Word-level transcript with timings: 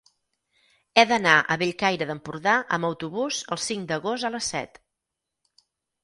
He 0.99 1.01
d'anar 1.09 1.33
a 1.39 1.57
Bellcaire 1.63 2.07
d'Empordà 2.11 2.55
amb 2.77 2.87
autobús 2.89 3.41
el 3.57 3.61
cinc 3.65 3.85
d'agost 3.91 4.27
a 4.31 4.33
les 4.37 4.49
set. 4.55 4.81